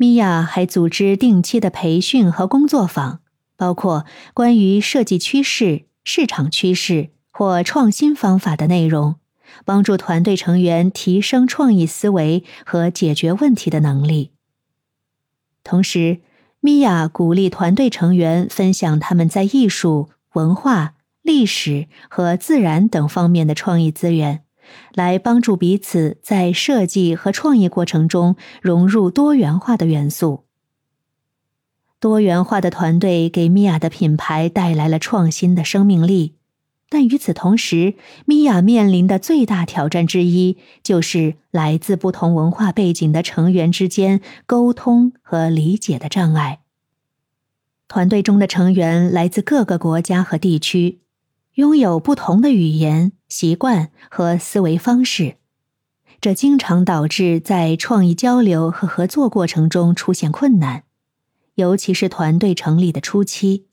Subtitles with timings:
[0.00, 3.18] 米娅还组织定期的培训和工作坊，
[3.56, 9.16] 包括关于设计趋势、市场趋势或创新方法的内容，
[9.64, 14.30] 帮助团队成员提升创意思维和解决问题的能力。
[15.64, 16.20] 同时，
[16.60, 24.44] 米娅鼓励团队成员分享他们在艺术、文化、历史和自然等方面的创意资源。
[24.94, 30.44] 来帮助彼此在设计和创意过程中融入多元化的元素。
[32.00, 36.36] 多元化的团队给米娅的品牌带来了创新的生命力，
[36.88, 37.94] 但与此同时，
[38.24, 46.60] 米娅面临的最大挑战之一就是来自不同文化背景的成员之间沟通和理解的障碍。
[47.88, 51.00] 团队中的成员来自各个国家和地区。
[51.58, 55.38] 拥有不同的语言、习惯和思维方式，
[56.20, 60.84] 这经常导致在创意交流和合作过程中出现困难，
[61.56, 63.66] 尤其是团队成立的初期。